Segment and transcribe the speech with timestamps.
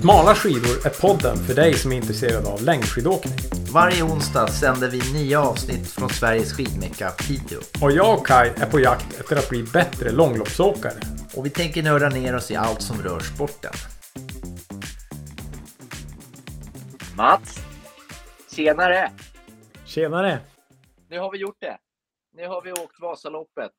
[0.00, 3.38] Smala skidor är podden för dig som är intresserad av längdskidåkning.
[3.72, 7.60] Varje onsdag sänder vi nya avsnitt från Sveriges skidmecka Piteå.
[7.82, 11.00] Och jag och Kai är på jakt efter att bli bättre långloppsåkare.
[11.36, 13.72] Och vi tänker nörda ner oss i allt som rör sporten.
[17.16, 17.58] Mats!
[18.56, 19.10] Tjenare!
[19.84, 20.38] Tjenare!
[21.08, 21.78] Nu har vi gjort det.
[22.36, 23.72] Nu har vi åkt Vasaloppet.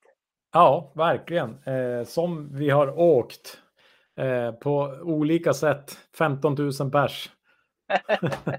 [0.54, 1.50] Ja, verkligen.
[1.50, 3.58] Eh, som vi har åkt
[4.20, 5.98] eh, på olika sätt.
[6.18, 7.30] 15 000 pers.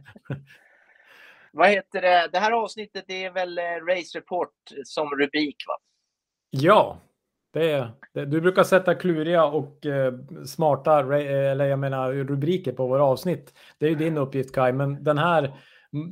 [1.52, 2.28] Vad heter det?
[2.32, 4.52] Det här avsnittet är väl eh, Race Report
[4.84, 5.74] som rubrik va?
[6.50, 6.98] Ja,
[7.52, 10.14] det är, det, du brukar sätta kluriga och eh,
[10.46, 13.54] smarta eller jag menar, rubriker på våra avsnitt.
[13.78, 15.56] Det är ju din uppgift Kai, men den här,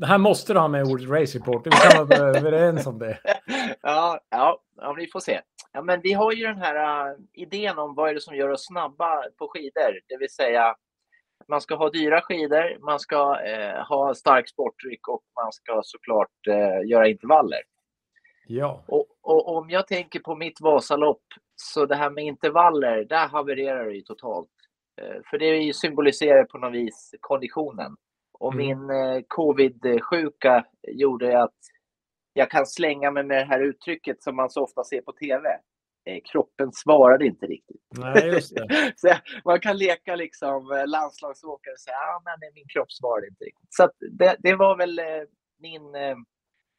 [0.05, 1.67] här måste du ha med ordet Race Report.
[1.67, 3.19] Vi kan vara överens om det.
[3.83, 5.41] Ja, ja, ja, vi får se.
[5.73, 8.49] Ja, men vi har ju den här uh, idén om vad är det som gör
[8.49, 10.77] oss snabba på skidor, det vill säga
[11.49, 16.47] man ska ha dyra skidor, man ska eh, ha stark sporttryck och man ska såklart
[16.49, 17.61] eh, göra intervaller.
[18.47, 18.85] Ja.
[18.87, 21.23] Och, och, om jag tänker på mitt Vasalopp,
[21.57, 24.51] så det här med intervaller, där havererar det ju totalt.
[25.01, 27.97] Eh, för det symboliserar på något vis konditionen.
[28.33, 28.67] Och mm.
[28.67, 31.55] min covid-sjuka gjorde att
[32.33, 35.49] jag kan slänga mig med det här uttrycket som man så ofta ser på tv.
[36.05, 37.83] Eh, kroppen svarade inte riktigt.
[37.91, 38.43] Nej,
[38.97, 39.15] så
[39.45, 43.69] man kan leka liksom eh, landslagsåkare och säga ah, min kropp svarade inte riktigt.
[43.75, 45.05] Så det, det, var väl eh,
[45.59, 45.83] min,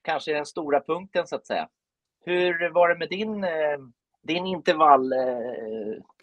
[0.03, 1.67] kanske den stora punkten så att säga.
[2.25, 3.45] Hur var det med din,
[4.23, 5.13] din intervall,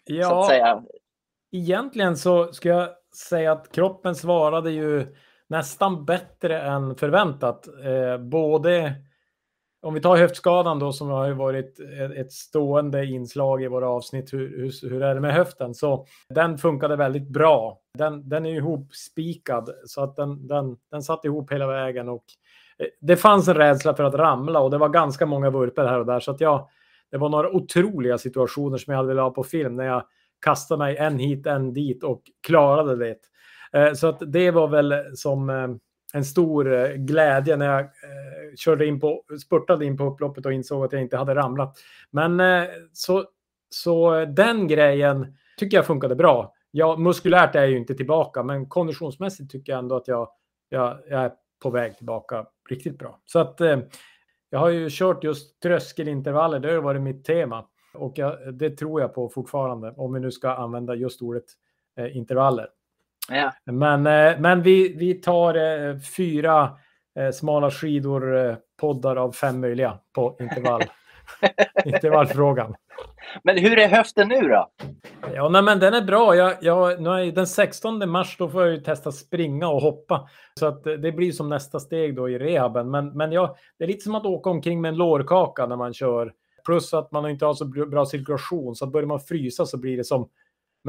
[0.03, 0.83] ja, så att säga?
[1.51, 2.89] Egentligen så ska jag
[3.29, 5.15] säga att kroppen svarade ju
[5.47, 7.67] nästan bättre än förväntat.
[8.19, 8.95] både
[9.81, 11.79] om vi tar höftskadan då som har varit
[12.15, 15.73] ett stående inslag i våra avsnitt, hur, hur, hur, är det med höften?
[15.73, 17.79] Så den funkade väldigt bra.
[17.97, 22.23] Den, den är ihopspikad så att den, den, den satt ihop hela vägen och
[22.77, 25.99] eh, det fanns en rädsla för att ramla och det var ganska många vurper här
[25.99, 26.67] och där så att jag,
[27.11, 30.03] det var några otroliga situationer som jag hade velat ha på film när jag
[30.41, 33.17] kastade mig en hit, en dit och klarade det.
[33.73, 35.67] Eh, så att det var väl som eh,
[36.13, 40.53] en stor eh, glädje när jag eh, körde in på, spurtade in på upploppet och
[40.53, 41.77] insåg att jag inte hade ramlat.
[42.11, 43.25] Men eh, så,
[43.69, 46.53] så den grejen tycker jag funkade bra.
[46.71, 50.29] Ja, muskulärt är jag ju inte tillbaka, men konditionsmässigt tycker jag ändå att jag,
[50.69, 51.31] jag, jag är
[51.61, 53.19] på väg tillbaka riktigt bra.
[53.25, 53.79] Så att eh,
[54.49, 57.65] jag har ju kört just tröskelintervaller, det har varit mitt tema.
[57.93, 61.45] Och jag, det tror jag på fortfarande, om vi nu ska använda just ordet
[61.97, 62.67] eh, intervaller.
[63.29, 63.53] Ja.
[63.65, 66.69] Men, eh, men vi, vi tar eh, fyra
[67.19, 70.83] eh, smala skidor poddar av fem möjliga på intervall.
[71.85, 72.75] intervallfrågan.
[73.43, 74.69] Men hur är höften nu då?
[75.33, 76.35] Ja, nej, men den är bra.
[76.35, 80.29] Jag, jag, nu är den 16 mars då får jag ju testa springa och hoppa.
[80.59, 82.91] Så att det blir som nästa steg då i rehaben.
[82.91, 85.93] Men, men ja, det är lite som att åka omkring med en lårkaka när man
[85.93, 86.33] kör.
[86.65, 88.75] Plus att man inte har så bra cirkulation.
[88.75, 90.29] Så börjar man frysa så blir det som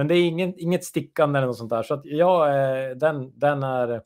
[0.01, 1.83] men det är ingen, inget stickande eller något sånt där.
[1.83, 4.03] Så att ja, eh, den, den, är,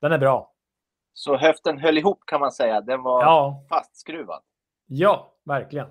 [0.00, 0.52] den är bra.
[1.14, 2.80] Så höften höll ihop kan man säga.
[2.80, 3.64] Den var ja.
[3.68, 4.42] fastskruvad.
[4.86, 5.86] Ja, verkligen.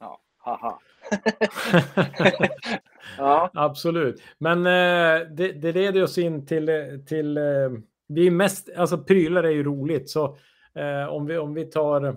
[0.00, 0.78] Ja, haha.
[3.18, 3.50] ja.
[3.54, 4.22] Absolut.
[4.38, 6.68] Men eh, det, det leder oss in till,
[7.06, 7.44] till eh,
[8.08, 10.10] vi är mest, alltså prylar är ju roligt.
[10.10, 10.36] Så
[10.74, 12.16] eh, om, vi, om vi tar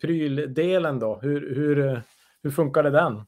[0.00, 2.02] pryldelen då, hur, hur,
[2.42, 3.22] hur funkar det den?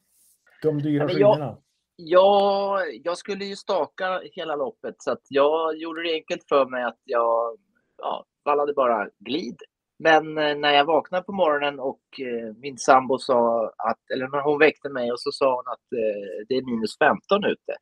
[0.61, 1.57] De dyra skidorna.
[1.99, 6.83] Ja, jag skulle ju staka hela loppet så att jag gjorde det enkelt för mig
[6.83, 7.57] att jag
[7.97, 9.57] ja, vallade bara glid.
[9.99, 14.41] Men eh, när jag vaknade på morgonen och eh, min sambo sa att, eller när
[14.41, 17.75] hon väckte mig och så sa hon att eh, det är minus 15 ute.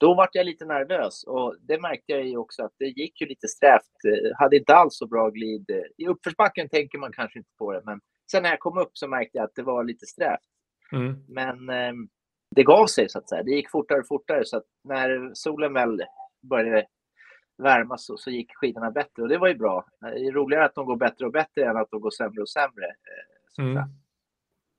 [0.00, 3.26] Då var jag lite nervös och det märkte jag ju också att det gick ju
[3.26, 4.34] lite strävt.
[4.38, 5.70] Hade inte alls så bra glid.
[5.96, 8.00] I uppförsbacken tänker man kanske inte på det, men
[8.32, 10.40] sen när jag kom upp så märkte jag att det var lite strävt.
[10.92, 11.24] Mm.
[11.28, 12.08] Men ehm,
[12.50, 13.42] det gav sig så att säga.
[13.42, 16.02] Det gick fortare och fortare så att när solen väl
[16.42, 16.86] började
[17.62, 19.84] värma så, så gick skidorna bättre och det var ju bra.
[20.00, 22.48] Det är roligare att de går bättre och bättre än att de går sämre och
[22.48, 22.86] sämre.
[22.86, 23.82] Eh, mm.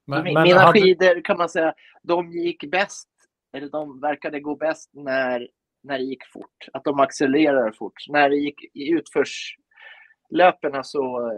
[0.07, 0.81] Men, mina men hade...
[0.81, 1.73] skidor kan man säga,
[2.03, 3.09] de gick bäst,
[3.53, 5.47] eller de verkade gå bäst när,
[5.83, 6.68] när det gick fort.
[6.73, 7.94] Att de accelererade fort.
[8.09, 11.31] När det gick i utförslöpen så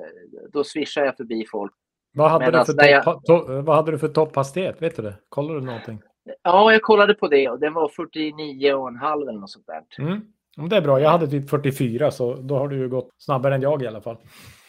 [0.51, 1.74] då swishade jag förbi folk.
[2.15, 3.03] Vad hade, du för, jag...
[3.03, 4.81] top, vad hade du för topphastighet?
[4.81, 5.15] Vet du det?
[5.30, 6.01] Kollar du någonting?
[6.44, 10.04] Ja, jag kollade på det och den var 49,5 eller något sånt där.
[10.04, 10.22] Mm.
[10.70, 11.00] Det är bra.
[11.00, 14.02] Jag hade typ 44 så då har du ju gått snabbare än jag i alla
[14.02, 14.18] fall.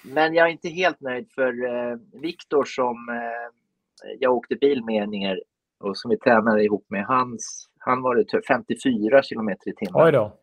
[0.04, 5.08] Men jag är inte helt nöjd för eh, Viktor som eh, jag åkte bil med
[5.08, 5.42] ner
[5.80, 10.04] och som vi tränade ihop med, hans, han var det 54 kilometer i timmen.
[10.04, 10.38] Oj då.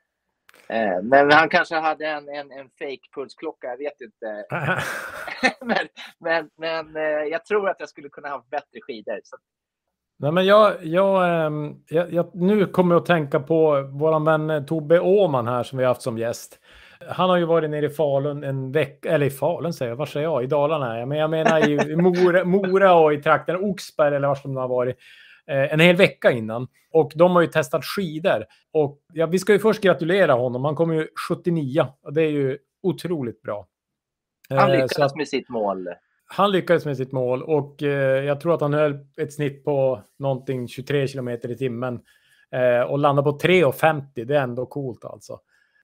[0.67, 4.45] Eh, men han kanske hade en, en, en fake pulsklocka, jag vet inte.
[5.65, 5.87] men
[6.19, 9.19] men, men eh, jag tror att jag skulle kunna ha bättre skidor.
[9.23, 9.37] Så.
[10.21, 14.49] Nej, men jag, jag, ehm, jag, jag, nu kommer jag att tänka på vår vän
[14.49, 16.59] eh, Tobbe Åman här som vi har haft som gäst.
[17.07, 20.05] Han har ju varit nere i Falun en vecka, eller i Falun säger jag, var
[20.05, 20.43] säger jag?
[20.43, 21.05] I Dalarna?
[21.05, 24.67] Men jag menar i Mora, Mora och i trakten Oxberg eller var som de har
[24.67, 24.97] varit.
[25.47, 26.67] Eh, en hel vecka innan.
[26.93, 28.45] Och de har ju testat skidor.
[28.73, 30.65] Och ja, vi ska ju först gratulera honom.
[30.65, 31.85] Han kommer ju 79.
[32.03, 33.67] Och det är ju otroligt bra.
[34.49, 35.87] Han eh, lyckades att, med sitt mål.
[36.33, 40.01] Han lyckades med sitt mål och eh, jag tror att han höll ett snitt på
[40.19, 41.99] någonting 23 kilometer i timmen.
[42.51, 44.25] Eh, och landade på 3,50.
[44.25, 45.39] Det är ändå coolt alltså.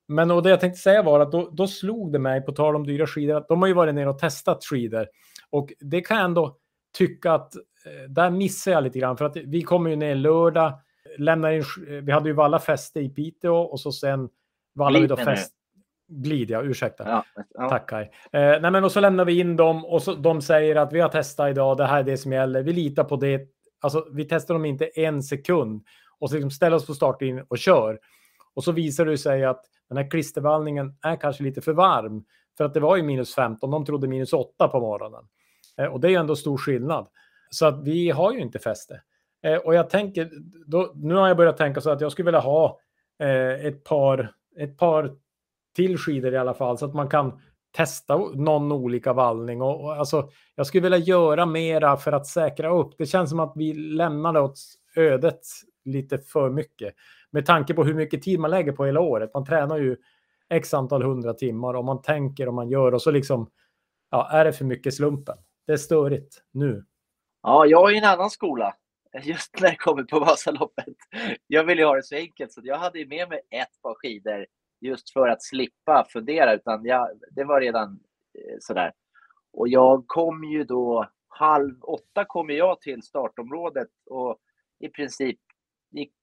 [0.07, 2.75] Men och det jag tänkte säga var att då, då slog det mig, på tal
[2.75, 5.07] om dyra skidor, att de har ju varit nere och testat skidor.
[5.49, 6.57] Och det kan jag ändå
[6.97, 7.53] tycka att
[7.87, 10.79] Eh, där missar jag lite grann för att vi kommer ju ner lördag,
[11.17, 11.63] lämnar in,
[12.03, 14.29] vi hade ju Valla fäste i Piteå och så sen
[14.73, 15.53] Valla vi då fäst.
[16.07, 17.03] Glid, ja, ursäkta.
[17.07, 17.23] Ja,
[17.53, 17.69] ja.
[17.69, 18.11] Tack Kaj.
[18.31, 20.99] Eh, nej, men och så lämnar vi in dem och så, de säger att vi
[20.99, 22.63] har testat idag, det här är det som gäller.
[22.63, 23.41] Vi litar på det.
[23.81, 25.83] Alltså, vi testar dem inte en sekund
[26.19, 27.99] och så liksom ställer oss på startlinjen och kör.
[28.53, 32.23] Och så visar det sig att den här klistervallningen är kanske lite för varm.
[32.57, 35.27] För att det var ju minus 15, de trodde minus 8 på morgonen.
[35.77, 37.07] Eh, och det är ju ändå stor skillnad.
[37.49, 39.01] Så att vi har ju inte fäste.
[39.43, 40.29] Eh, och jag tänker,
[40.65, 42.79] då, nu har jag börjat tänka så att jag skulle vilja ha
[43.19, 45.15] eh, ett, par, ett par
[45.77, 47.39] till skidor i alla fall så att man kan
[47.71, 49.61] testa någon olika vallning.
[49.61, 52.93] Och, och, alltså, jag skulle vilja göra mera för att säkra upp.
[52.97, 54.59] Det känns som att vi lämnade åt
[54.95, 55.41] ödet
[55.85, 56.93] lite för mycket.
[57.31, 59.33] Med tanke på hur mycket tid man lägger på hela året.
[59.33, 59.97] Man tränar ju
[60.49, 63.49] x antal hundra timmar och man tänker och man gör och så liksom,
[64.11, 65.37] ja, är det för mycket slumpen?
[65.67, 66.85] Det är störigt nu.
[67.43, 68.73] Ja, jag är i en annan skola
[69.23, 70.95] just när det kommer på Vasaloppet.
[71.47, 74.45] Jag vill ju ha det så enkelt så jag hade med mig ett par skidor
[74.79, 77.99] just för att slippa fundera utan jag, det var redan
[78.33, 78.93] eh, sådär.
[79.53, 84.37] Och jag kom ju då halv åtta kom jag till startområdet och
[84.79, 85.39] i princip
[85.91, 86.13] gick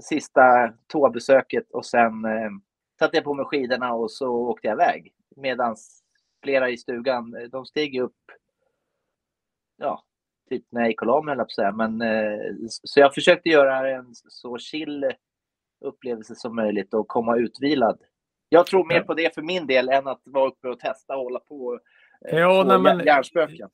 [0.00, 2.50] sista toabesöket och sen eh,
[2.98, 5.14] satte jag på mig skidorna och så åkte jag iväg.
[5.36, 5.76] Medan
[6.42, 8.16] flera i stugan, eh, de steg upp
[9.76, 10.04] ja,
[10.48, 11.36] typ när jag gick och la mig.
[11.72, 15.12] Men, eh, så jag försökte göra en så chill
[15.82, 17.98] upplevelse som möjligt och komma utvilad.
[18.48, 21.22] Jag tror mer på det för min del än att vara uppe och testa och
[21.22, 21.78] hålla på
[22.28, 23.68] eh, ja, nej, men, hjärnspöken.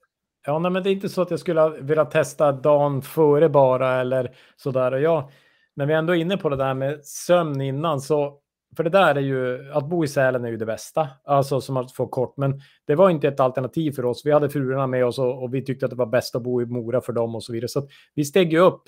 [0.47, 4.01] Ja, nej, men det är inte så att jag skulle vilja testa dagen före bara
[4.01, 4.93] eller sådär.
[4.93, 5.31] Och jag,
[5.77, 8.41] när vi ändå är inne på det där med sömn innan så
[8.77, 11.77] för det där är ju, att bo i Sälen är ju det bästa, alltså som
[11.77, 14.27] att få kort, men det var inte ett alternativ för oss.
[14.27, 16.63] Vi hade fruarna med oss och, och vi tyckte att det var bäst att bo
[16.63, 17.69] i Mora för dem och så vidare.
[17.69, 18.83] Så vi steg ju upp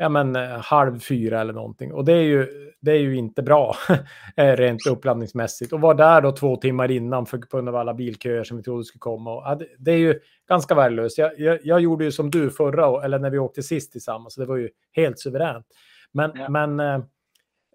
[0.00, 2.46] ja, men, eh, halv fyra eller någonting och det är ju,
[2.80, 3.76] det är ju inte bra
[4.36, 5.72] eh, rent uppladdningsmässigt.
[5.72, 8.62] Och var där då två timmar innan för, på grund av alla bilköer som vi
[8.62, 9.34] trodde skulle komma.
[9.34, 11.18] Och, ja, det, är ju ganska värdelöst.
[11.18, 14.40] Jag, jag, jag, gjorde ju som du förra, eller när vi åkte sist tillsammans, så
[14.40, 15.66] det var ju helt suveränt.
[16.12, 16.48] Men, ja.
[16.48, 17.04] men eh,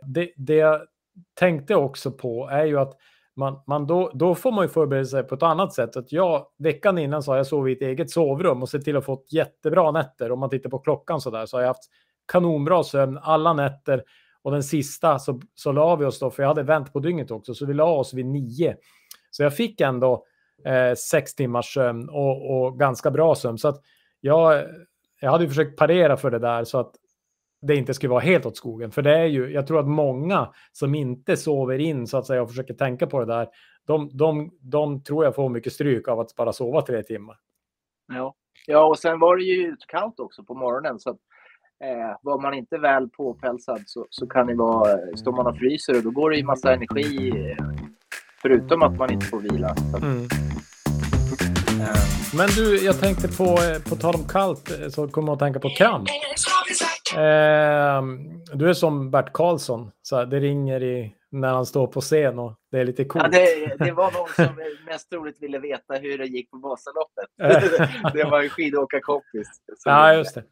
[0.06, 0.82] det, det,
[1.40, 2.94] tänkte också på är ju att
[3.36, 5.96] man, man då, då får man ju förbereda sig på ett annat sätt.
[5.96, 8.98] Att jag, veckan innan så har jag sovit i ett eget sovrum och sett till
[8.98, 10.32] att få jättebra nätter.
[10.32, 11.90] Om man tittar på klockan så där så har jag haft
[12.28, 14.04] kanonbra sömn alla nätter.
[14.42, 17.32] Och den sista så, så la vi oss då, för jag hade vänt på dygnet
[17.32, 18.76] också, så vi la oss vid nio.
[19.32, 20.26] Så jag fick ändå
[20.66, 23.58] eh, sex timmars sömn och, och ganska bra sömn.
[23.58, 23.82] Så att
[24.22, 24.64] jag,
[25.22, 26.96] jag hade ju försökt parera för det där så att
[27.62, 28.92] det inte skulle vara helt åt skogen.
[28.92, 32.42] För det är ju, jag tror att många som inte sover in så att säga
[32.42, 33.48] och försöker tänka på det där,
[33.88, 37.38] de, de, de tror jag får mycket stryk av att bara sova tre timmar.
[38.08, 38.36] Ja,
[38.68, 41.00] ja och sen var det ju kallt också på morgonen.
[41.00, 41.18] Så att,
[41.84, 45.98] eh, var man inte väl påpälsad så, så kan det vara, står man och fryser
[45.98, 47.66] och då går det ju massa energi eh,
[48.42, 49.76] förutom att man inte får vila.
[50.02, 50.28] Mm.
[52.38, 55.40] Men du, jag tänkte på, eh, på tal om kallt, eh, så kommer jag att
[55.40, 56.10] tänka på kramp.
[57.16, 58.02] Eh,
[58.54, 62.54] du är som Bert Karlsson, så det ringer i, när han står på scen och
[62.72, 63.26] det är lite coolt.
[63.32, 64.56] Ja, det, det var någon som
[64.86, 67.30] mest troligt ville veta hur det gick på Vasaloppet.
[68.14, 69.48] det var en skidåkarkompis.
[69.86, 70.44] Ja, just det.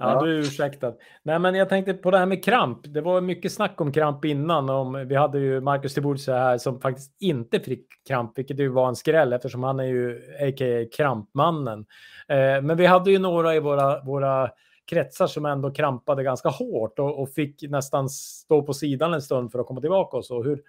[0.00, 0.22] Ja, ja.
[0.22, 0.94] du är ursäktad.
[1.22, 2.78] Nej, men jag tänkte på det här med kramp.
[2.84, 4.70] Det var mycket snack om kramp innan.
[4.70, 8.88] Om, vi hade ju Marcus Tiburcio här som faktiskt inte fick kramp, vilket ju var
[8.88, 10.96] en skräll eftersom han är ju a.k.a.
[10.96, 11.86] krampmannen.
[12.28, 14.50] Eh, men vi hade ju några i våra, våra
[14.90, 19.52] kretsar som ändå krampade ganska hårt och, och, fick nästan stå på sidan en stund
[19.52, 20.16] för att komma tillbaka.
[20.16, 20.42] Och så.
[20.42, 20.62] Hur,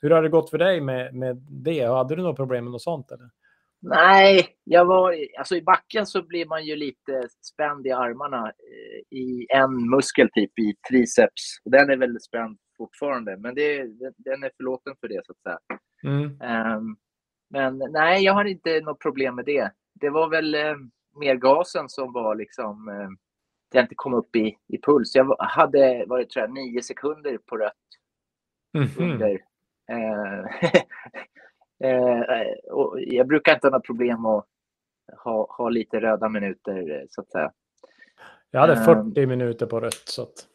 [0.00, 1.84] hur har det gått för dig med, med det?
[1.84, 3.12] Hade du några problem med något sånt?
[3.12, 3.28] Eller?
[3.80, 9.18] Nej, jag var, alltså i backen så blir man ju lite spänd i armarna eh,
[9.18, 11.42] i en muskel typ i triceps.
[11.64, 13.36] Den är väl spänd fortfarande.
[13.36, 13.84] Men det,
[14.16, 15.58] den är förlåten för det så att säga.
[16.04, 16.24] Mm.
[16.76, 16.96] Um,
[17.50, 19.72] men nej, jag har inte något problem med det.
[20.00, 20.76] Det var väl eh,
[21.20, 23.08] mer gasen som var liksom eh,
[23.72, 25.14] jag inte kom upp i, i puls.
[25.14, 27.72] Jag hade varit tror jag, nio sekunder på rött
[28.78, 29.10] Mhm.
[29.12, 29.40] under.
[29.90, 30.44] Eh, eh,
[32.70, 34.46] och jag brukar inte ha några problem att
[35.24, 37.52] ha, ha lite röda minuter eh, så att säga.
[38.50, 38.84] Jag hade Ehm.
[39.12, 40.02] 40 minuter på rött.
[40.04, 40.46] Så att,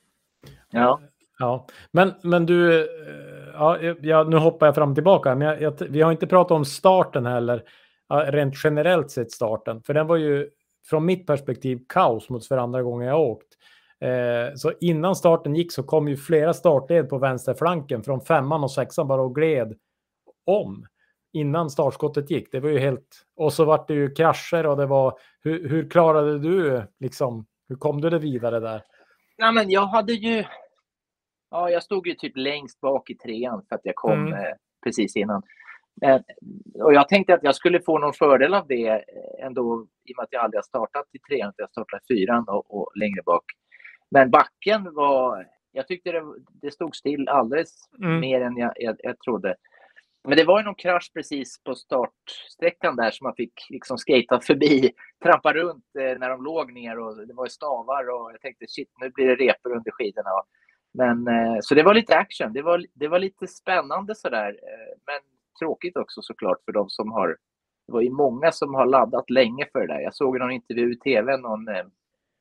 [0.70, 1.00] Ja,
[1.40, 1.68] ja.
[1.92, 2.88] Men, men du, eh,
[3.54, 5.36] ja, ja, nu hoppar jag fram tillbaka.
[5.36, 7.64] Men jag, jag, vi har inte pratat om starten heller.
[8.10, 9.82] Rent generellt sett starten.
[9.84, 10.50] För den var ju
[10.90, 13.48] från mitt perspektiv kaos mot för andra gången jag åkt.
[14.00, 18.72] Eh, så innan starten gick så kom ju flera startled på vänsterflanken från femman och
[18.72, 19.74] sexan bara och gled
[20.46, 20.86] om
[21.34, 22.52] innan startskottet gick.
[22.52, 23.26] Det var ju helt...
[23.36, 25.20] Och så vart det ju krascher och det var...
[25.44, 27.46] Hur, hur klarade du liksom...
[27.70, 28.82] Hur kom du det vidare där?
[29.38, 30.44] ja men jag hade ju.
[31.52, 34.34] Ja, jag stod ju typ längst bak i trean för att jag kom Mm.
[34.34, 35.44] eh, precis innan.
[36.02, 36.20] Eh,
[36.84, 40.18] och jag tänkte att jag skulle få någon fördel av det eh, ändå i och
[40.18, 43.22] med att jag aldrig har startat i trean, jag startat i fyran och, och längre
[43.26, 43.44] bak.
[44.12, 46.24] Men backen var, jag tyckte det,
[46.62, 47.74] det stod still alldeles
[48.04, 48.20] Mm.
[48.20, 49.56] mer än jag, jag, jag trodde.
[50.28, 54.40] Men det var ju någon krasch precis på startsträckan där som man fick liksom skata
[54.40, 54.92] förbi,
[55.24, 58.66] trampa runt eh, när de låg ner och det var ju stavar och jag tänkte
[58.68, 60.30] shit, nu blir det repor under skidorna.
[60.94, 62.54] Men eh, så det var lite action.
[62.54, 65.20] Det var, det var lite spännande sådär, eh, men
[65.60, 67.28] tråkigt också såklart för de som har.
[67.88, 70.00] Det var ju många som har laddat länge för det där.
[70.00, 71.66] Jag såg någon intervju i tv, någon,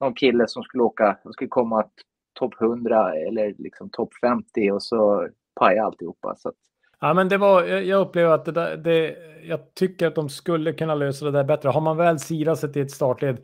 [0.00, 1.84] någon kille som skulle åka, som skulle komma
[2.32, 5.28] topp 100 eller liksom topp 50 och så
[5.60, 6.34] pajade alltihopa.
[6.36, 6.54] Så att,
[7.04, 10.72] Ja, men det var, jag upplever att det, där, det, jag tycker att de skulle
[10.72, 11.68] kunna lösa det där bättre.
[11.68, 13.38] Har man väl silat sig till ett startled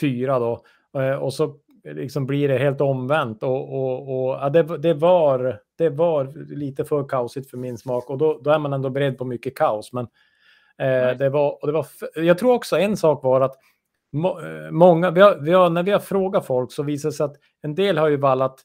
[0.00, 0.64] fyra då
[1.00, 5.60] eh, och så liksom blir det helt omvänt och, och, och ja, det, det, var,
[5.78, 9.18] det var lite för kaosigt för min smak och då, då är man ändå beredd
[9.18, 9.92] på mycket kaos.
[9.92, 10.04] Men
[10.78, 13.56] eh, det var, och det var, jag tror också en sak var att
[14.12, 17.12] må, eh, många, vi har, vi har, när vi har frågat folk så visar det
[17.12, 18.60] sig att en del har ju vallat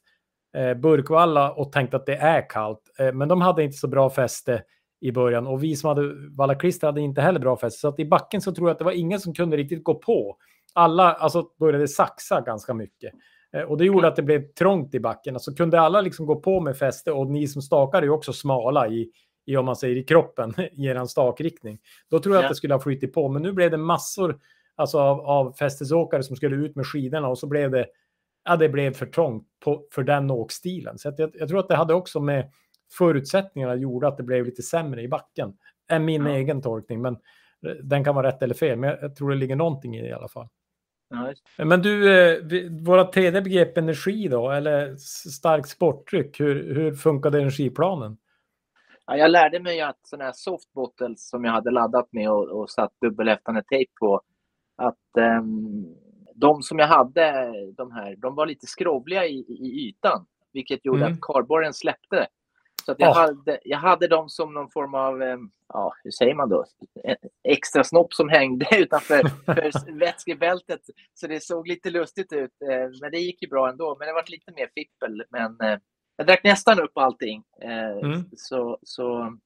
[0.56, 2.80] eh, burkvalla och tänkt att det är kallt.
[2.98, 4.62] Eh, men de hade inte så bra fäste
[5.00, 7.80] i början och vi som hade valla klister hade inte heller bra fäste.
[7.80, 9.94] Så att i backen så tror jag att det var ingen som kunde riktigt gå
[9.94, 10.36] på.
[10.74, 13.12] Alla alltså, började saxa ganska mycket.
[13.52, 15.34] Eh, och det gjorde att det blev trångt i backen.
[15.34, 18.88] Alltså kunde alla liksom gå på med fäste och ni som stakar är också smala
[18.88, 19.10] i,
[19.46, 21.78] i om man säger i kroppen i er stakriktning.
[22.10, 22.46] Då tror jag Ja.
[22.46, 23.28] att det skulle ha flyttit på.
[23.28, 24.40] Men nu blev det massor
[24.76, 27.86] alltså, av, av fästesåkare som skulle ut med skidorna och så blev det
[28.48, 30.98] ja, det blev för trångt på, för den åkstilen.
[30.98, 32.52] Så jag, jag tror att det hade också med
[32.98, 35.56] förutsättningarna gjorde att det blev lite sämre i backen.
[35.88, 36.32] Är min Ja.
[36.32, 37.12] egen tolkning, men
[37.66, 38.78] eh, den kan vara rätt eller fel.
[38.78, 40.48] Men jag, tror det ligger någonting i det i alla fall.
[41.56, 44.96] ja, Men du, eh, vi- våra tredje begrepp energi då, eller
[45.30, 48.16] starkt sporttryck, hur, hur funkade energiplanen?
[49.06, 52.48] Ja, jag lärde mig att sådana här soft bottles som jag hade laddat med och,
[52.48, 54.20] och satt dubbelhäftande tejp på,
[54.76, 55.86] att ehm,
[56.40, 61.00] de som jag hade, de här, de var lite skrovliga i, i ytan, vilket gjorde
[61.00, 61.12] Mm.
[61.12, 62.26] att kardborren släppte.
[62.86, 63.12] Så jag, Ah.
[63.20, 65.22] hade, jag hade dem som någon form av,
[65.68, 66.64] ja, hur säger man då,
[67.04, 70.80] En extra snopp som hängde utanför för vätskebältet.
[71.14, 73.96] Så det såg lite lustigt ut, eh, men det gick ju bra ändå.
[73.98, 75.24] Men det var lite mer fippel.
[75.30, 75.78] Men eh,
[76.16, 77.42] jag drack nästan upp allting.
[77.62, 78.24] Eh, Mm.
[78.36, 79.36] så, så,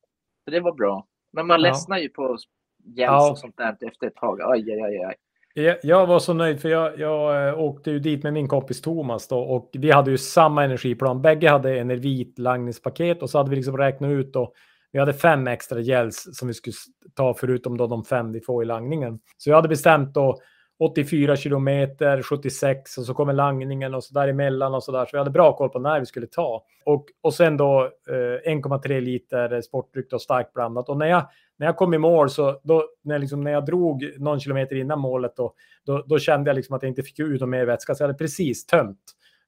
[0.45, 1.07] så det var bra.
[1.33, 1.69] Men man Ja.
[1.69, 2.37] ledsnar ju på
[2.85, 3.31] Ja.
[3.31, 4.41] och sånt där efter ett tag.
[4.43, 5.15] Aj, aj, aj, aj.
[5.55, 8.81] Jag, jag var så nöjd för jag, jag eh, åkte ju dit med min kompis
[8.81, 11.23] Thomas då och vi hade ju samma energiplan.
[11.23, 14.53] Bägge hade en vit langningspaket och så hade vi liksom räknat ut då.
[14.93, 16.75] Vi hade fem extra gels som vi skulle
[17.15, 19.21] ta förutom då de fem vi får i langningen.
[19.37, 20.39] Så jag hade bestämt då
[20.79, 25.05] 84 kilometer, 76 och så kommer langningen och så däremellan och så där.
[25.05, 26.65] Så vi hade bra koll på när vi skulle ta.
[26.85, 30.89] Och, och sen då eh, 1,3 liter sportdryck och starkt blandat.
[30.89, 31.29] Och när jag,
[31.63, 34.99] när jag kom i mål så då, när, liksom, när jag drog någon kilometer innan
[35.01, 35.55] målet då,
[35.87, 37.95] då, då kände jag liksom att jag inte fick ut någon mer vätska.
[37.95, 38.99] Så jag hade precis tömt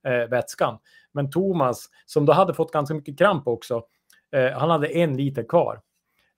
[0.06, 0.78] eh, vätskan.
[1.12, 3.82] Men Thomas, som då hade fått ganska mycket kramp också,
[4.36, 5.80] eh, han hade en liter kvar.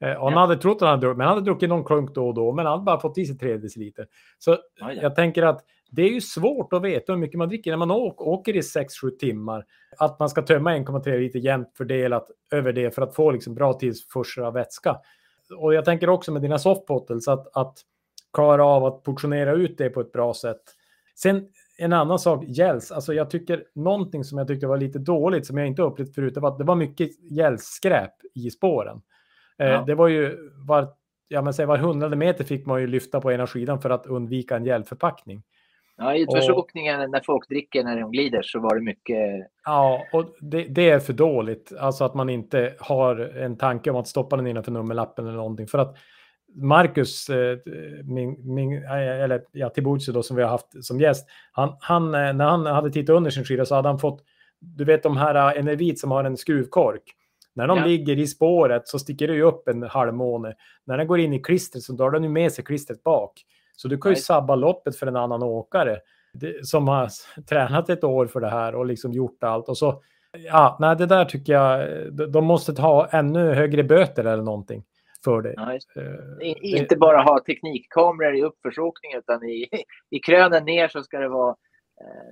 [0.01, 0.39] Eh, han Ja.
[0.39, 2.53] hade trott att han hade druckit, men han hade druckit någon klunk då och då,
[2.53, 4.07] men han hade bara fått i sig tre deciliter.
[4.39, 4.59] Så Oj
[4.95, 5.03] då.
[5.03, 7.91] jag tänker att det är ju svårt att veta hur mycket man dricker när man
[7.91, 9.65] åker, åker i 6-7 timmar.
[9.99, 13.73] Att man ska tömma 1,3 liter jämnt fördelat över det för att få liksom bra
[13.73, 14.97] tillförsel av vätska.
[15.57, 17.79] Och jag tänker också med dina softbottles att, att
[18.33, 20.63] klara av att portionera ut det på ett bra sätt.
[21.17, 21.49] Sen
[21.79, 22.93] en annan sak, gels.
[22.93, 26.35] Alltså jag tycker någonting som jag tyckte var lite dåligt som jag inte upplevt förut,
[26.35, 29.03] det var att det var mycket gelsskräp i spåren.
[29.59, 29.85] Eh, Ja.
[29.87, 30.89] Det var ju var,
[31.29, 34.07] ja, men säg, var hundrade meter fick man ju lyfta på ena skidan för att
[34.07, 35.43] undvika en gälförpackning.
[35.99, 39.47] Ja, i utförsåkningen när folk dricker när de glider så var det mycket.
[39.65, 41.73] Ja, och det, det, är för dåligt.
[41.81, 45.67] Alltså att man inte har en tanke om att stoppa den innanför nummerlappen eller någonting.
[45.67, 45.97] För att
[46.55, 47.59] Marcus, eh,
[48.05, 52.33] min, min, eller ja, Tiburcio då som vi har haft som gäst, han, han, eh,
[52.33, 54.23] när han hade tittat under sin skida så hade han fått,
[54.61, 57.03] du vet de här eh, Enervit som har en skruvkork.
[57.55, 57.85] När de ja.
[57.85, 60.55] ligger i spåret så sticker det ju upp en halvmåne.
[60.85, 63.33] När den går in i klistret så drar den ju med sig klistret bak.
[63.77, 66.01] Så du kan ju sabba loppet för en annan åkare
[66.33, 67.09] det, som har
[67.49, 69.69] tränat ett år för det här och liksom gjort allt.
[69.69, 70.03] Och så,
[70.33, 71.89] ja, nej, det där tycker jag,
[72.33, 74.85] de måste ta ännu högre böter eller någonting
[75.25, 75.55] för det.
[75.57, 79.69] Ja, uh, inte bara ha teknikkameror i uppförsåkning utan i,
[80.11, 81.57] i krönen ner så ska det vara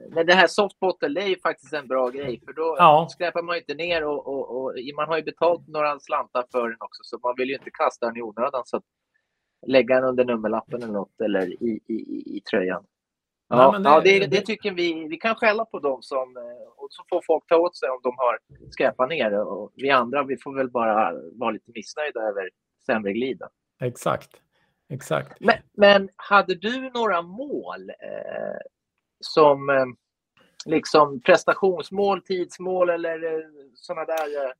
[0.08, 3.08] men eh, det här softbottle är ju faktiskt en bra grej för då ja.
[3.10, 6.68] skräpar man ju inte ner och, och, och, man har ju betalt några slantar för
[6.68, 8.80] den också så man vill ju inte kasta den i onödan så
[9.66, 12.84] lägga den under nummerlappen eller något eller i, i, i, i tröjan.
[13.48, 15.08] Ja, Nej, det, ja det, det, tycker vi.
[15.08, 18.00] Vi kan skälla på dem som, eh, och så får folk ta åt sig om
[18.02, 18.38] de har
[18.70, 22.50] skräpat ner och vi andra vi får väl bara vara lite missnöjda över
[22.86, 23.48] sämre glida.
[23.80, 24.30] Exakt.
[24.88, 25.40] Exakt.
[25.40, 28.58] Men, men hade du några mål eh,
[29.20, 29.86] som eh,
[30.66, 33.44] liksom prestationsmål, tidsmål eller eh,
[33.74, 34.52] sådana där, eh,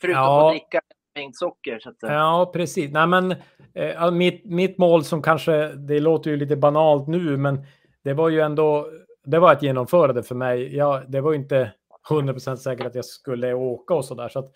[0.00, 0.46] förutom ja.
[0.46, 0.80] att dricka
[1.18, 1.78] mängd socker?
[1.78, 2.92] Så att, ja, precis.
[2.92, 3.34] Nej, men,
[3.74, 7.66] eh, mitt, mitt mål som kanske, det låter ju lite banalt nu, men
[8.04, 8.90] det var ju ändå,
[9.24, 10.76] det var att genomföra det för mig.
[10.76, 11.72] Ja, det var ju inte
[12.10, 14.28] 100% säkert att jag skulle åka och så där.
[14.28, 14.52] Så att,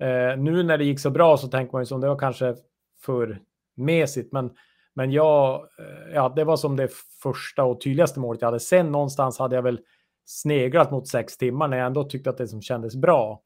[0.00, 2.54] eh, nu när det gick så bra så tänker man ju som det var kanske
[3.04, 3.38] för
[3.76, 4.50] mesigt, men
[4.98, 6.88] men jag, eh, ja, det var som det
[7.22, 8.60] första och tydligaste målet jag hade.
[8.60, 9.80] Sen någonstans hade jag väl
[10.24, 13.42] sneglat mot sex timmar när jag ändå tyckte att det som kändes bra.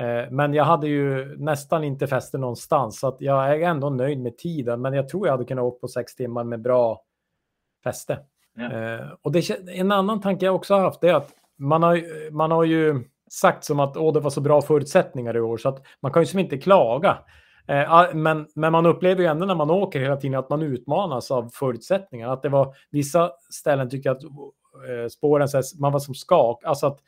[0.00, 4.38] Eh, men jag hade ju nästan inte fäste någonstans så jag är ändå nöjd med
[4.38, 4.80] tiden.
[4.80, 7.02] Men jag tror jag hade kunnat åka på sex timmar med bra
[7.84, 8.18] fäste.
[8.54, 8.72] Ja.
[8.72, 12.50] Eh, och det, en annan tanke jag också har haft är att man har, man
[12.50, 15.82] har ju sagt som att Åh, det var så bra förutsättningar i år så att
[16.00, 17.18] man kan ju som inte klaga.
[17.66, 21.30] Eh, men, men man upplever ju ändå när man åker hela tiden att man utmanas
[21.30, 22.28] av förutsättningar.
[22.28, 25.48] Att det var vissa ställen tycker jag att spåren,
[25.80, 27.00] man var som skak, alltså att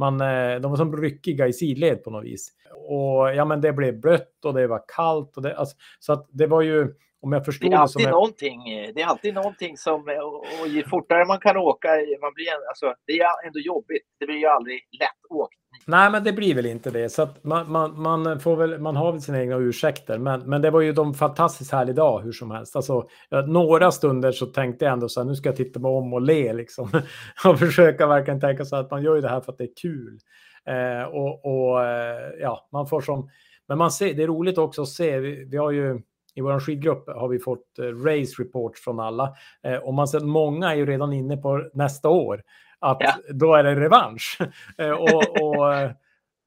[0.00, 2.52] man, eh, de var som ryckiga i sidled på något vis.
[2.88, 6.28] Och ja, men det blev blött och det var kallt och det, alltså, så att
[6.30, 9.76] det var ju om jag förstod det, är alltid det, någonting, det är alltid någonting
[9.76, 11.88] som, och, och ju fortare man kan åka,
[12.20, 14.06] man blir, alltså, det är ändå jobbigt.
[14.18, 15.59] Det blir ju aldrig lätt åkt.
[15.90, 17.08] Nej, men det blir väl inte det.
[17.08, 20.18] Så man, man, man, får väl, man har väl sina egna ursäkter.
[20.18, 22.76] Men, men det var ju de fantastiskt härlig dag hur som helst.
[22.76, 23.08] Alltså,
[23.46, 26.20] några stunder så tänkte jag ändå så här, nu ska jag titta mig om och
[26.20, 26.88] le liksom.
[27.44, 29.74] och försöka verkligen tänka så att man gör ju det här för att det är
[29.82, 30.18] kul.
[30.66, 33.30] Eh, och, och eh, ja, man får som,
[33.68, 36.00] men man ser, det är roligt också att se, vi, vi har ju
[36.34, 39.34] i vår skidgrupp har vi fått eh, race reports från alla.
[39.62, 42.42] Eh, och man ser att många är ju redan inne på nästa år.
[42.80, 43.14] Att ja.
[43.32, 44.38] då är det revansch.
[44.78, 45.90] Eh, och, och eh,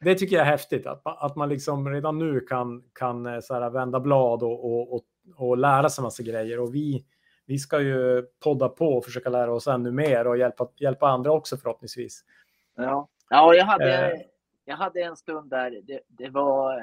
[0.01, 0.87] det tycker jag är häftigt.
[0.87, 4.93] Att, att man liksom redan nu kan, kan eh, så här, vända blad och, och,
[4.93, 5.03] och,
[5.35, 6.59] och lära sig massa grejer.
[6.59, 7.05] Och vi,
[7.45, 11.31] vi ska ju podda på och försöka lära oss ännu mer och hjälpa, hjälpa andra
[11.31, 12.23] också förhoppningsvis.
[12.75, 14.21] Ja, ja jag, hade,
[14.65, 15.81] jag hade en stund där.
[15.83, 16.81] Det, det var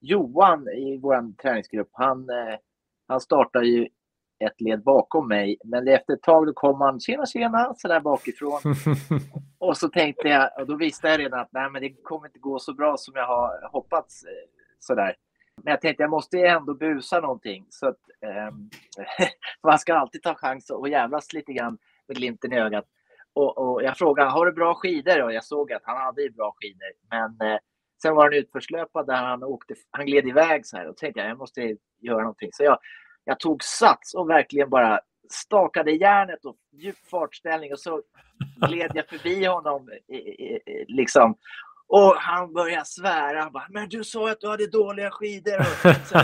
[0.00, 2.28] Johan i vår träningsgrupp, han,
[3.06, 3.88] han startade ju
[4.38, 5.58] ett led bakom mig.
[5.64, 8.60] Men efter ett tag då kom han, tjena tjena, sådär bakifrån.
[9.58, 12.38] och så tänkte jag, och då visste jag redan att nej, men det kommer inte
[12.38, 14.24] gå så bra som jag har hoppats.
[14.24, 14.30] Eh,
[14.78, 15.14] sådär.
[15.62, 17.66] Men jag tänkte jag måste ändå busa någonting.
[17.68, 18.54] Så att, eh,
[19.62, 22.84] man ska alltid ta chans och jävlas lite grann med glimten i ögat.
[23.32, 25.22] Och, och jag frågade, har du bra skidor?
[25.22, 26.92] Och jag såg att han hade bra skidor.
[27.10, 27.58] Men eh,
[28.02, 31.20] Sen var det en utförslöpa där han, åkte, han gled iväg så här och tänkte
[31.20, 32.48] jag, jag måste göra någonting.
[32.52, 32.78] Så jag,
[33.28, 38.02] jag tog sats och verkligen bara stakade järnet och djup fartställning och så
[38.68, 39.90] gled jag förbi honom.
[40.88, 41.36] Liksom.
[41.88, 43.40] Och han började svära.
[43.42, 45.62] Han bara, men du sa att du hade dåliga skidor.
[46.04, 46.18] Så,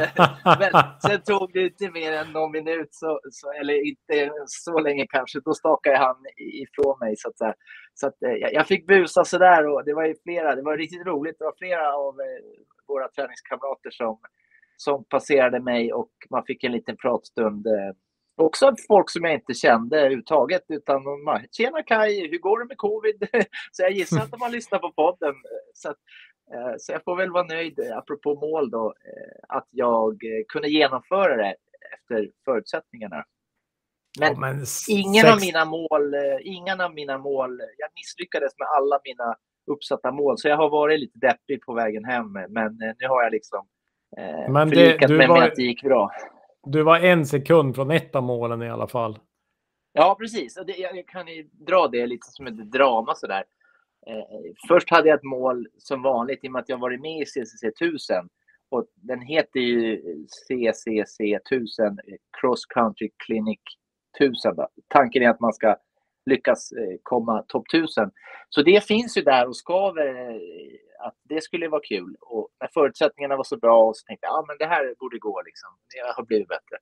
[0.61, 5.07] men sen tog det inte mer än någon minut, så, så, eller inte så länge
[5.07, 5.41] kanske.
[5.41, 7.17] Då stakade han ifrån mig.
[7.17, 7.57] Så att,
[7.95, 10.55] så att, eh, jag fick busa sådär och det var ju flera.
[10.55, 11.39] Det var riktigt roligt.
[11.39, 12.43] Det var flera av eh,
[12.89, 14.19] våra träningskamrater som,
[14.83, 17.67] som passerade mig och man fick en liten pratstund.
[17.67, 17.95] Eh,
[18.37, 20.63] också folk som jag inte kände överhuvudtaget.
[20.69, 23.29] Utan man, Tjena Kai, hur går det med covid?
[23.73, 25.35] så jag gissar att de har lyssnat på podden.
[25.75, 25.99] Så, att,
[26.79, 28.95] så jag får väl vara nöjd, apropå mål då,
[29.49, 31.57] att jag kunde genomföra det
[31.95, 33.25] efter förutsättningarna.
[34.21, 34.57] Men, ja, men
[34.89, 35.33] ingen, sex...
[35.33, 39.37] av mina mål, eh, ingen av mina mål, jag misslyckades med alla mina
[39.71, 40.39] uppsatta mål.
[40.39, 42.33] Så jag har varit lite deppig på vägen hem.
[42.33, 43.72] Men eh, nu har jag liksom eh,
[44.49, 46.11] men det, förlikat mig var, med att det gick bra.
[46.63, 49.19] Du var en sekund från ett av målen i alla fall.
[49.93, 50.59] Ja, precis.
[50.67, 53.45] Jag kan ju dra det lite som ett drama sådär.
[54.07, 57.23] Eh, först hade jag ett mål som vanligt i och med att jag varit med
[57.23, 58.29] i CCC 1000.
[58.71, 61.99] Och den heter ju CCC 1000,
[62.41, 63.61] Cross Country Clinic
[64.19, 64.57] 1000.
[64.57, 64.69] Då.
[64.89, 65.77] Tanken är att man ska
[66.27, 68.11] lyckas eh, komma topp 1000.
[68.49, 70.41] Så det finns ju där och skaver eh,
[71.03, 72.17] att det skulle vara kul.
[72.21, 75.43] Och när förutsättningarna var så bra så tänkte jag att ah, det här borde gå.
[75.43, 75.71] Liksom.
[75.95, 76.77] Det har blivit bättre.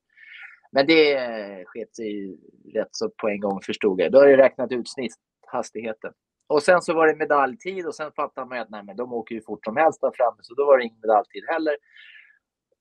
[0.71, 2.37] Men det sket sig
[2.73, 4.11] rätt så på en gång förstod jag.
[4.11, 6.13] Då har jag räknat ut snitthastigheten.
[6.47, 9.35] Och sen så var det medaljtid och sen fattade man att nej, men de åker
[9.35, 11.75] ju fort som helst där framme så då var det ingen medaljtid heller.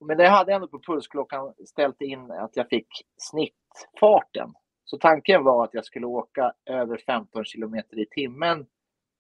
[0.01, 4.53] Men jag hade ändå på pulsklockan ställt in att jag fick snittfarten.
[4.85, 8.67] Så tanken var att jag skulle åka över 15 kilometer i timmen.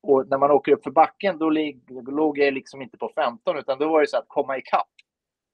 [0.03, 1.51] Och när man åker upp för backen då
[2.11, 4.89] låg jag liksom inte på 15 utan då var det så att komma ikapp.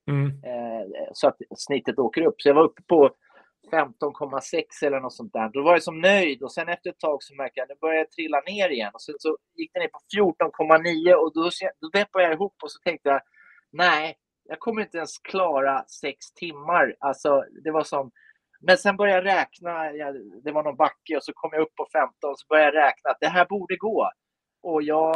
[0.09, 0.27] Mm.
[0.27, 2.41] Eh, så att snittet åker upp.
[2.41, 3.09] Så jag var uppe på
[3.71, 5.49] 15,6 eller något sånt där.
[5.53, 7.79] Då var jag som nöjd och sen efter ett tag så märkte jag att det
[7.79, 8.91] började trilla ner igen.
[8.93, 11.49] Och sen så gick det ner på 14,9 och då,
[11.81, 13.21] då deppade jag ihop och så tänkte jag
[13.71, 16.95] nej, jag kommer inte ens klara sex timmar.
[16.99, 18.11] Alltså, det var som...
[18.61, 19.71] Men sen började jag räkna,
[20.43, 22.87] det var någon backe och så kom jag upp på 15 och så började jag
[22.87, 24.09] räkna att det här borde gå.
[24.67, 25.15] Och jag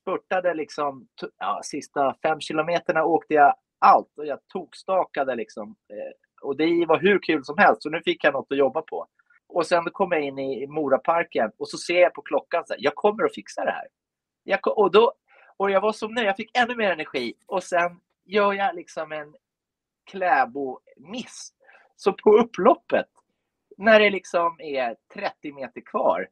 [0.00, 1.08] spurtade liksom,
[1.38, 5.76] ja, sista fem kilometerna åkte jag allt och jag tokstakade liksom.
[5.90, 6.12] Eh,
[6.42, 9.06] och det var hur kul som helst, så nu fick jag något att jobba på.
[9.48, 12.80] Och sen kom jag in i Moraparken och så ser jag på klockan så här,
[12.82, 13.88] jag kommer att fixa det här.
[14.42, 15.12] Jag, och, då,
[15.56, 19.12] och jag var så nöjd, jag fick ännu mer energi och sen gör jag liksom
[19.12, 19.34] en
[20.10, 21.52] Kläbo-miss.
[21.96, 23.08] Så på upploppet,
[23.76, 26.28] när det liksom är 30 meter kvar,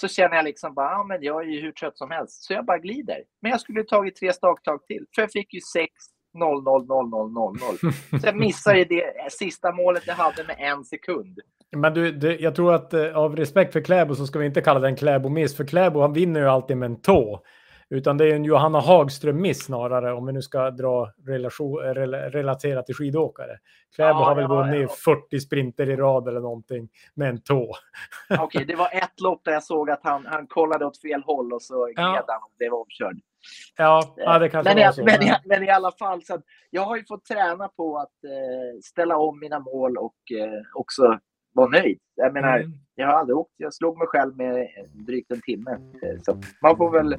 [0.00, 2.52] så känner jag liksom bara, ja men jag är ju hur trött som helst, så
[2.52, 3.22] jag bara glider.
[3.42, 5.92] Men jag skulle tagit tre staktag till, för jag fick ju 6
[6.34, 7.92] 0, 0, 0, 0, 0, 0.
[8.20, 11.38] Så jag missade det sista målet jag hade med en sekund.
[11.76, 14.60] Men du, det, jag tror att eh, av respekt för Kläbo så ska vi inte
[14.60, 17.44] kalla det en Kläbo-miss, för Kläbo han vinner ju alltid med en tå.
[17.88, 22.82] Utan det är en Johanna Hagström-miss snarare, om vi nu ska dra relation, rel, relatera
[22.82, 23.58] till skidåkare.
[23.94, 25.14] Kläbo ja, har väl ja, vunnit ja.
[25.14, 27.74] 40 sprinter i rad eller någonting med en tå.
[28.30, 31.22] Okej, okay, det var ett lopp där jag såg att han, han kollade åt fel
[31.22, 32.24] håll och så gled ja.
[32.28, 33.18] han och blev omkörd.
[33.76, 35.04] Ja, ja det kanske men, var så.
[35.04, 38.80] Men, men, men, i alla fall, så jag har ju fått träna på att eh,
[38.82, 41.18] ställa om mina mål och eh, också
[41.54, 41.98] vara nöjd.
[42.14, 42.72] Jag menar, mm.
[42.94, 43.54] jag har aldrig åkt.
[43.56, 45.70] Jag slog mig själv med drygt en timme.
[45.72, 47.16] Eh, så man får väl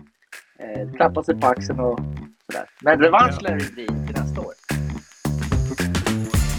[0.59, 1.99] eh, klappa sig på axeln och
[2.45, 2.69] sådär.
[2.81, 4.53] Men revansch lär det bli till nästa år.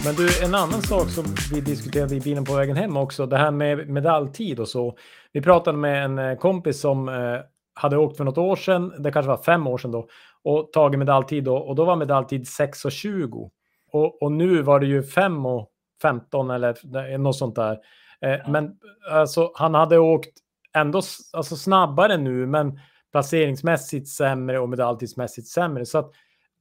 [0.07, 3.37] Men du, en annan sak som vi diskuterade i bilen på vägen hem också, det
[3.37, 4.97] här med medaljtid och så.
[5.33, 7.39] Vi pratade med en eh, kompis som eh,
[7.75, 10.09] hade åkt för något år sedan, det kanske var fem år sedan då,
[10.43, 13.51] och tagit medaljtid då, och då var medaljtid 6.20.
[13.93, 15.71] Och, och nu var det ju 5 och
[16.03, 17.79] 15 eller något sånt där.
[18.21, 18.71] Eh, men
[19.11, 20.39] alltså, han hade åkt
[20.75, 22.81] ändå alltså, snabbare nu, men
[23.12, 25.87] placeringsmässigt sämre och medaljtidsmässigt sämre.
[25.87, 26.11] Så att,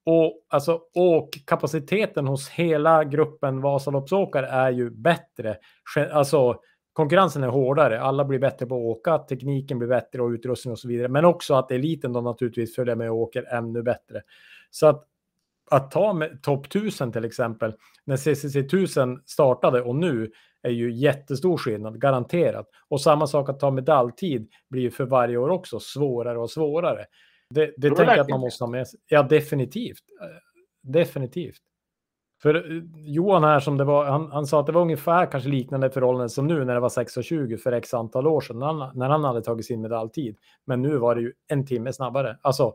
[0.04, 5.58] och alltså åkkapaciteten hos hela gruppen Vasaloppsåkare är ju bättre.
[6.12, 6.60] Alltså
[6.94, 8.02] konkurrensen är hårdare.
[8.02, 11.08] Alla blir bättre på att åka, tekniken blir bättre och utrustning och så vidare.
[11.08, 14.22] Men också att eliten då naturligtvis följer med och åker ännu bättre.
[14.72, 15.08] Så att
[15.72, 17.74] att ta med topp 1000 till exempel,
[18.06, 20.32] när CCC 1000 startade och nu
[20.66, 22.70] är ju jättestor skillnad, garanterat.
[22.88, 27.06] Och samma sak att ta medaljtid blir ju för varje år också svårare och svårare.
[27.50, 29.00] Det, det tänker jag att man måste ha med sig.
[29.08, 30.04] Ja, definitivt.
[30.84, 31.62] Definitivt.
[32.42, 35.50] För eh, Johan här som det var, han, han sa att det var ungefär kanske
[35.50, 38.92] liknande förhållanden som nu när det var 6.20 för x antal år sedan när han,
[38.98, 40.38] när han hade tagit sin medaljtid.
[40.66, 42.38] Men nu var det ju en timme snabbare.
[42.42, 42.74] Alltså,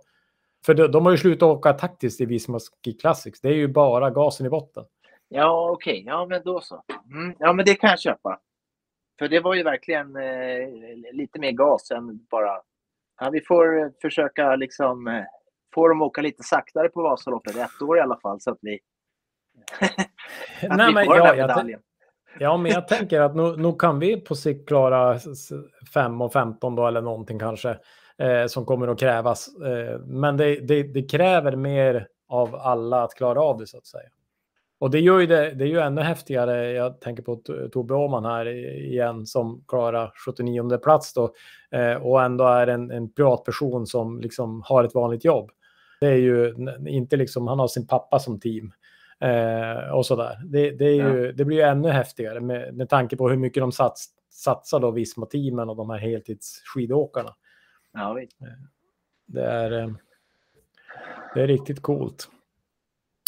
[0.66, 3.40] för de, de har ju slutat åka taktiskt i Visma Ski Classics.
[3.40, 4.84] Det är ju bara gasen i botten.
[5.32, 5.92] Ja, okej.
[5.92, 6.04] Okay.
[6.06, 6.82] Ja, men då så.
[7.12, 7.34] Mm.
[7.38, 8.40] Ja, men det kan jag köpa.
[9.18, 12.60] För det var ju verkligen eh, lite mer gas än bara...
[13.20, 15.24] Ja, vi får försöka liksom eh,
[15.74, 18.58] få dem att åka lite saktare på Vasaloppet ett år i alla fall så att
[18.60, 18.78] vi
[20.62, 21.74] att Nej, men, ja, jag,
[22.38, 25.18] ja, men jag tänker att nu, nu kan vi på sikt klara
[25.94, 27.70] 5 och 15 då eller någonting kanske
[28.18, 29.48] eh, som kommer att krävas.
[29.48, 33.86] Eh, men det, det, det, kräver mer av alla att klara av det så att
[33.86, 34.08] säga.
[34.80, 36.72] Och det gör ju det, det är ju ännu häftigare.
[36.72, 37.36] Jag tänker på
[37.72, 41.34] Tobbe Åman här igen som klarar 79 plats då
[41.70, 45.50] eh, och ändå är en, en privatperson som liksom har ett vanligt jobb.
[46.00, 46.54] Det är ju
[46.86, 48.72] inte liksom, han har sin pappa som team
[49.20, 50.42] Eh, och sådär.
[50.44, 53.60] Det, det, är ju, det blir ju ännu häftigare med, med tanke på hur mycket
[53.60, 57.34] de sats, satsar då Visma-teamen och de här heltidsskidåkarna.
[57.92, 58.20] Ja.
[58.20, 58.26] Eh,
[59.26, 59.90] det är, eh,
[61.34, 62.28] det är riktigt coolt.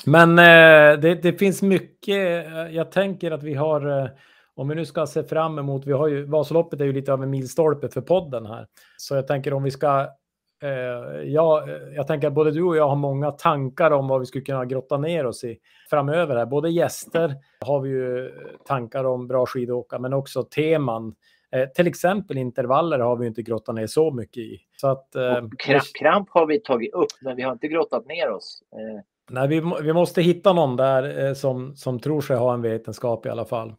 [0.06, 2.46] Men eh, det, det, finns mycket.
[2.46, 4.08] Eh, jag tänker att vi har eh,
[4.54, 7.22] om vi nu ska se fram emot, vi har ju, Vasaloppet är ju lite av
[7.22, 8.66] en milstolpe för podden här.
[8.96, 10.00] Så jag tänker om vi ska,
[10.62, 14.20] eh, ja, eh, jag tänker att både du och jag har många tankar om vad
[14.20, 15.58] vi skulle kunna grotta ner oss i
[15.90, 16.36] framöver.
[16.36, 16.46] Här.
[16.46, 18.32] Både gäster har vi ju
[18.66, 21.14] tankar om bra skidåka, men också teman.
[21.74, 24.60] Till exempel intervaller har vi inte grottat ner så mycket i.
[24.76, 28.30] Så att, eh, kramp, kramp har vi tagit upp, men vi har inte grottat ner
[28.30, 28.62] oss.
[29.32, 33.26] Nej, vi, vi måste hitta någon där eh, som, som tror sig ha en vetenskap
[33.26, 33.74] i alla fall.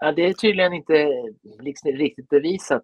[0.00, 1.12] Ja, det är tydligen inte
[1.60, 2.82] liksom riktigt bevisat.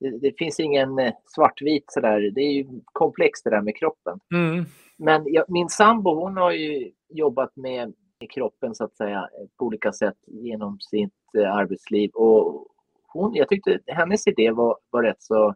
[0.00, 2.30] Det, det, finns ingen eh, svartvit sådär.
[2.34, 4.20] Det är ju komplext det där med kroppen.
[4.34, 4.64] Mm.
[4.98, 9.64] Men jag, min sambo hon har ju jobbat med, med kroppen så att säga på
[9.64, 12.10] olika sätt genom sitt eh, arbetsliv.
[12.10, 12.66] Och
[13.12, 15.54] hon, jag tyckte hennes idé var, var rätt så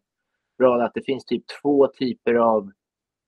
[0.59, 2.71] bra att det finns typ två typer av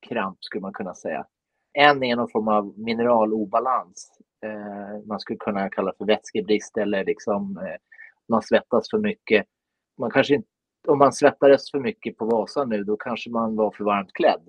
[0.09, 1.27] kramp skulle man kunna säga.
[1.73, 7.57] En är någon form av mineralobalans eh, man skulle kunna kalla för vätskebrist eller liksom
[7.57, 7.77] eh,
[8.29, 9.47] man svettas för mycket.
[9.99, 10.49] Man kanske inte,
[10.89, 14.49] om man svettades för mycket på Vasa nu, då kanske man var för varmt klädd.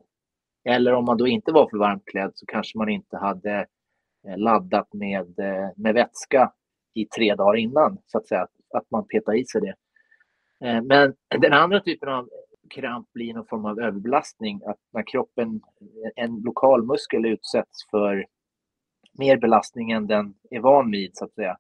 [0.66, 3.68] Eller om man då inte var för varmt klädd så kanske man inte hade
[4.28, 6.52] eh, laddat med, eh, med vätska
[6.94, 9.76] i tre dagar innan, så att säga, att man petar i sig det.
[10.68, 12.30] Eh, men den andra typen av
[12.70, 15.62] kramp blir någon form av överbelastning, att när kroppen,
[16.16, 18.26] en lokal muskel utsätts för
[19.14, 21.58] mer belastning än den är van vid så att säga.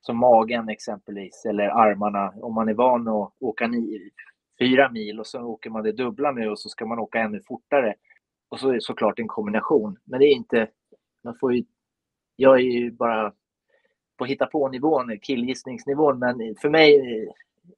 [0.00, 2.34] Som magen exempelvis eller armarna.
[2.42, 4.10] Om man är van att åka ni,
[4.58, 7.40] fyra mil och så åker man det dubbla nu och så ska man åka ännu
[7.46, 7.94] fortare.
[8.48, 9.98] Och så är det såklart en kombination.
[10.04, 10.68] Men det är inte,
[11.24, 11.64] man får ju,
[12.36, 13.32] jag är ju bara
[14.16, 16.94] på hitta på nivån, killgissningsnivån, men för mig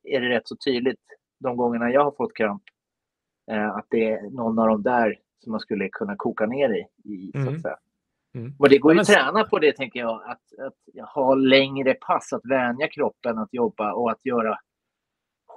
[0.03, 1.01] är det rätt så tydligt
[1.39, 2.63] de gångerna jag har fått kramp
[3.51, 7.11] eh, att det är någon av de där som man skulle kunna koka ner i.
[7.13, 7.61] i så att mm.
[7.61, 7.77] säga.
[8.35, 8.53] Mm.
[8.59, 10.23] Och det går ju att träna på det, tänker jag.
[10.23, 14.59] Att, att ha längre pass, att vänja kroppen att jobba och att göra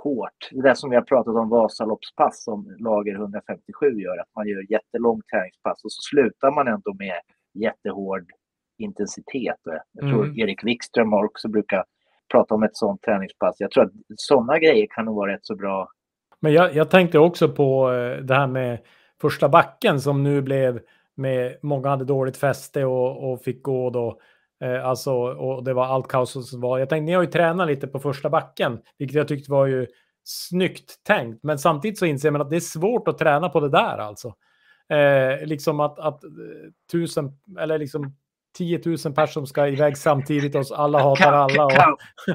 [0.04, 0.50] hårt.
[0.52, 4.72] Det där som vi har pratat om Vasaloppspass som Lager 157 gör, att man gör
[4.72, 7.20] jättelångt träningspass och så slutar man ändå med
[7.54, 8.32] jättehård
[8.78, 9.58] intensitet.
[9.92, 10.40] Jag tror mm.
[10.40, 11.86] Erik Wikström har också brukar
[12.32, 13.56] prata om ett sånt träningspass.
[13.60, 15.90] Jag tror att sådana grejer kan nog vara rätt så bra.
[16.40, 18.80] Men jag, jag tänkte också på eh, det här med
[19.22, 20.80] första backen som nu blev
[21.16, 24.20] med många hade dåligt fäste och, och fick gå då.
[24.64, 26.80] Eh, alltså, och det var allt kaos som var.
[26.80, 29.88] Jag tänkte, ni har ju tränat lite på första backen, vilket jag tyckte var ju
[30.24, 31.44] snyggt tänkt.
[31.44, 34.34] Men samtidigt så inser man att det är svårt att träna på det där alltså.
[34.90, 36.30] Eh, liksom att, att eh,
[36.92, 38.16] tusen, eller liksom
[38.54, 41.66] 10 000 personer som ska iväg samtidigt och alla hatar alla.
[41.66, 41.72] Och...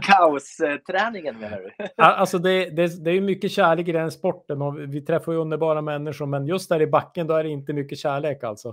[0.02, 1.84] Kaosträningen menar du?
[1.96, 5.82] alltså det, det, det är mycket kärlek i den sporten och vi träffar ju underbara
[5.82, 8.72] människor men just där i backen då är det inte mycket kärlek alltså.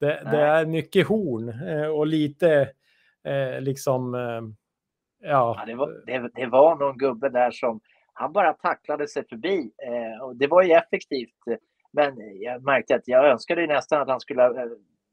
[0.00, 2.68] Det, det är mycket horn eh, och lite
[3.24, 4.20] eh, liksom, eh,
[5.30, 5.56] ja.
[5.58, 7.80] ja det, var, det, det, var någon gubbe där som,
[8.12, 9.70] han bara tacklade sig förbi
[10.22, 11.34] och det var ju effektivt.
[11.92, 14.42] Men jag märkte att jag önskade nästan att han skulle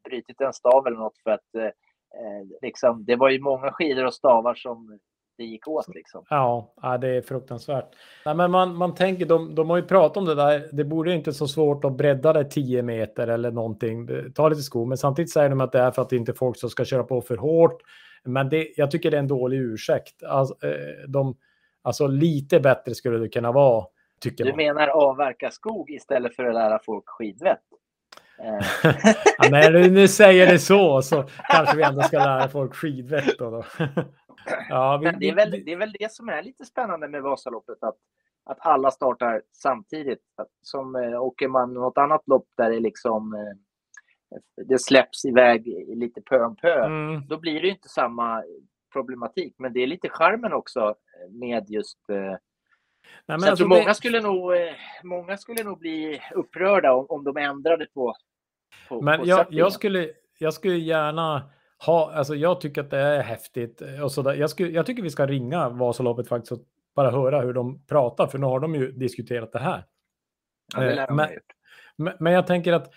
[0.09, 4.05] brutit en stav eller något för att eh, eh, liksom, det var ju många skidor
[4.05, 4.99] och stavar som
[5.37, 5.95] det gick åt.
[5.95, 6.23] Liksom.
[6.29, 7.95] Ja, det är fruktansvärt.
[8.25, 11.13] Nej, men man, man tänker, de, de har ju pratat om det där, det borde
[11.13, 15.31] inte så svårt att bredda det 10 meter eller någonting, ta lite skor, men samtidigt
[15.31, 17.81] säger de att det är för att inte folk som ska köra på för hårt.
[18.23, 20.23] Men det, jag tycker det är en dålig ursäkt.
[20.23, 21.37] Alltså, eh, de,
[21.81, 23.85] alltså lite bättre skulle det kunna vara.
[24.21, 24.57] Tycker du man.
[24.57, 27.59] menar avverka skog istället för att lära folk skidvett?
[29.37, 33.37] Ja, när du nu säger det så, så kanske vi ändå ska lära folk skidvett.
[33.39, 33.63] Då, då.
[34.69, 37.83] ja, vi, det, är väl, det är väl det som är lite spännande med Vasaloppet,
[37.83, 37.97] att,
[38.45, 40.23] att alla startar samtidigt.
[40.37, 43.57] Att, som eh, åker man något annat lopp där det liksom eh,
[44.67, 47.27] det släpps iväg lite pö om pö, mm.
[47.27, 48.43] då blir det inte samma
[48.93, 49.55] problematik.
[49.57, 50.95] Men det är lite charmen också
[51.29, 52.35] med just eh,
[53.25, 53.79] Nej, så alltså tror det...
[53.79, 54.73] många, skulle nog, eh,
[55.03, 58.15] många skulle nog bli upprörda om, om de ändrade på,
[58.89, 61.49] på Men på jag, jag, skulle, jag skulle gärna
[61.85, 63.81] ha, alltså jag tycker att det är häftigt.
[64.03, 64.33] Och så där.
[64.33, 66.59] Jag, skulle, jag tycker vi ska ringa Vasaloppet faktiskt och
[66.95, 69.83] bara höra hur de pratar, för nu har de ju diskuterat det här.
[70.75, 71.29] Ja, det eh, men,
[71.95, 72.93] men, men, jag tänker att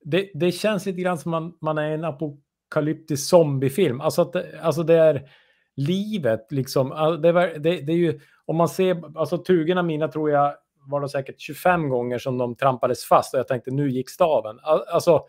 [0.00, 4.00] det, det känns lite grann som man, man är en apokalyptisk zombiefilm.
[4.00, 5.30] Alltså, att det, alltså det är
[5.76, 6.88] livet liksom.
[7.22, 10.54] Det, det, det är ju om man ser, alltså tugorna mina tror jag
[10.86, 14.60] var det säkert 25 gånger som de trampades fast och jag tänkte nu gick staven.
[14.62, 15.24] Alltså,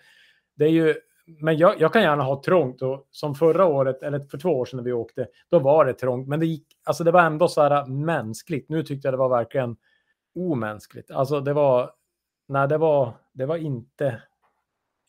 [0.56, 4.20] det är ju, men jag, jag kan gärna ha trångt och som förra året, eller
[4.20, 7.04] för två år sedan när vi åkte, då var det trångt, men det gick, alltså
[7.04, 8.70] det var ändå så här mänskligt.
[8.70, 9.78] Nu tyckte jag det var verkligen
[10.36, 11.12] omänskligt.
[11.12, 11.92] Alltså det var,
[12.48, 14.22] nej det var, det var inte,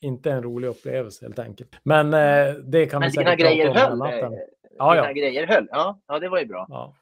[0.01, 1.77] inte en rolig upplevelse helt enkelt.
[1.83, 4.33] Men eh, det kan vi säkert prata om hela natten.
[4.79, 5.13] Ja, ja.
[5.13, 5.69] grejer höll.
[5.71, 6.67] Ja, ja, det var ju bra.
[6.69, 6.95] Ja.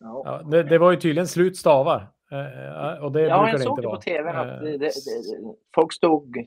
[0.00, 2.08] Ja, det, det var ju tydligen slut stavar.
[2.34, 5.92] Eh, och det Ja, jag såg det på tvn att Eh, det, det, det, folk
[5.92, 6.46] stod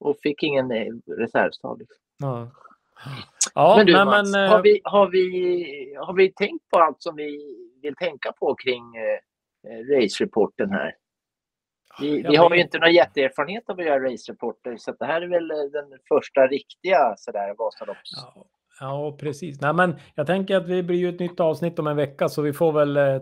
[0.00, 1.78] och fick ingen eh, reservstav.
[1.78, 1.96] Liksom.
[2.18, 2.50] Ja,
[3.54, 6.78] ja men du nej, Mats, men, eh, har, vi, har, vi, har vi tänkt på
[6.78, 10.96] allt som vi vill tänka på kring eh, eh, race-reporten här?
[12.00, 15.28] Vi, vi har ju inte någon jätteerfarenhet av att göra race-reporter så det här är
[15.28, 17.54] väl eh, den första riktiga sådär.
[18.80, 19.60] Ja, precis.
[19.60, 22.42] Nej, men jag tänker att det blir ju ett nytt avsnitt om en vecka så
[22.42, 23.18] vi får väl eh,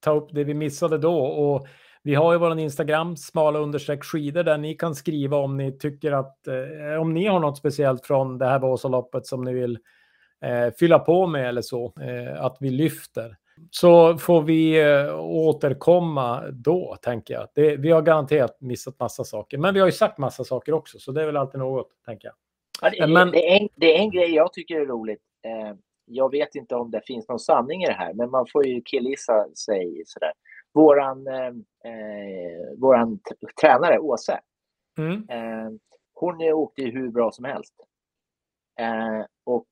[0.00, 1.18] ta upp det vi missade då.
[1.18, 1.66] Och
[2.02, 6.12] vi har ju vår Instagram, smala understreck skidor, där ni kan skriva om ni tycker
[6.12, 9.78] att eh, om ni har något speciellt från det här Vasaloppet som ni vill
[10.44, 13.36] eh, fylla på med eller så, eh, att vi lyfter.
[13.70, 17.48] Så får vi eh, återkomma då, tänker jag.
[17.54, 20.98] Det, vi har garanterat missat massa saker, men vi har ju sagt massa saker också,
[20.98, 22.34] så det är väl alltid något, tänker jag.
[22.82, 25.22] Ja, det, är, Men- det, är en, det är en grej jag tycker är roligt.
[25.44, 28.66] Eh, jag vet inte om det finns någon sanning i det här, men man får
[28.66, 30.32] ju killgissa sig sådär.
[30.74, 31.46] Våran, eh,
[31.92, 33.18] eh, våran
[33.60, 34.40] tränare, Åse,
[34.98, 35.12] Mm.
[35.28, 35.70] eh,
[36.14, 37.74] hon åkte ju hur bra som helst.
[38.80, 39.66] Eh, och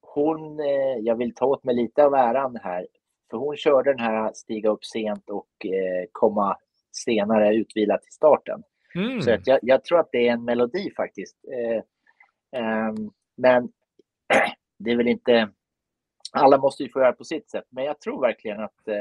[0.00, 2.86] hon, eh, jag vill ta åt mig lite av äran här,
[3.30, 6.56] för hon körde den här stiga upp sent och eh, komma
[6.92, 8.62] senare utvilad till starten.
[8.94, 9.22] Mm.
[9.22, 11.36] Så att jag, jag tror att det är en melodi faktiskt.
[11.52, 11.82] Eh,
[12.60, 13.68] ehm, men
[14.78, 15.48] det är väl inte...
[16.32, 18.94] Alla måste ju få göra på sitt sätt, men jag tror verkligen att eh,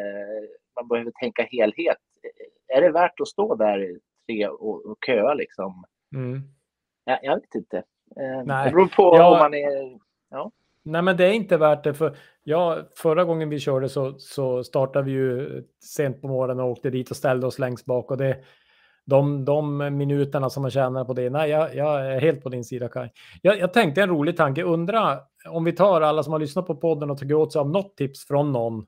[0.75, 1.97] man behöver tänka helhet.
[2.23, 5.83] Eh, Är det värt att stå där tre och, och köa liksom?
[6.15, 6.41] Mm.
[7.05, 7.77] Jag, jag vet inte.
[7.77, 9.99] Eh, Nej, Det beror på jag- om man är...
[10.83, 11.93] Nej, men det är inte värt det.
[11.93, 16.71] För ja, förra gången vi körde så, så startade vi ju sent på morgonen och
[16.71, 18.11] åkte dit och ställde oss längst bak.
[18.11, 18.37] Och det,
[19.05, 22.63] de, de minuterna som man tjänar på det, nej, jag, jag är helt på din
[22.63, 23.11] sida Kaj.
[23.41, 26.75] Jag, jag tänkte en rolig tanke, undra om vi tar alla som har lyssnat på
[26.75, 28.85] podden och tagit åt sig av något tips från någon,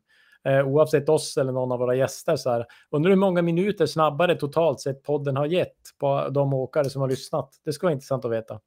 [0.47, 4.36] eh, oavsett oss eller någon av våra gäster, så här, undrar hur många minuter snabbare
[4.36, 7.49] totalt sett podden har gett på de åkare som har lyssnat.
[7.65, 8.60] Det skulle vara intressant att veta.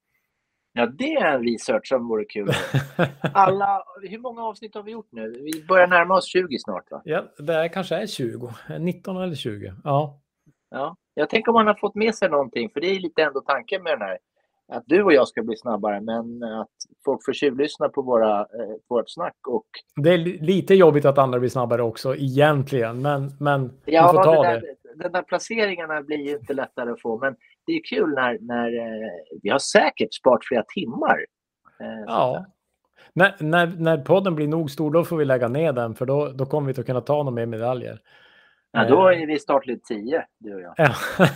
[0.73, 2.51] Ja, det är en research som vore kul.
[3.21, 5.31] Alla, hur många avsnitt har vi gjort nu?
[5.31, 7.03] Vi börjar närma oss 20 snart, va?
[7.05, 9.75] Ja, det kanske är 20, 19 eller 20.
[9.85, 10.21] Ja.
[10.71, 13.41] Ja, jag tänker om man har fått med sig någonting, för det är lite ändå
[13.41, 14.19] tanken med den här.
[14.73, 16.69] Att du och jag ska bli snabbare, men att
[17.05, 19.37] folk får tjuvlyssna på våra, eh, vårt snack.
[19.49, 19.67] Och,
[20.03, 24.13] Det är li- lite jobbigt att andra blir snabbare också egentligen, men, men vi ja,
[24.13, 24.61] får ta det det.
[24.61, 28.39] där, den där placeringarna blir ju inte lättare att få, men det är kul när,
[28.41, 29.11] när eh,
[29.43, 31.27] vi har säkert sparat flera timmar.
[31.81, 32.05] Eh.
[32.07, 32.47] Ja.
[33.13, 36.29] När, när, när podden blir nog stor, då får vi lägga ner den, för då,
[36.29, 38.01] då kommer vi inte att kunna ta några mer medaljer.
[38.73, 40.75] Ja, då är vi startled 10, du och jag.
[40.77, 40.95] Ja.